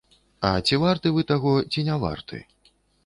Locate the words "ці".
0.69-0.79, 1.71-1.85